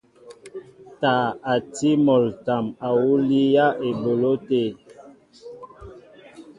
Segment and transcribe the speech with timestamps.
[1.01, 4.61] Taa a tí mol ǹtam awǔ líyá eboló te.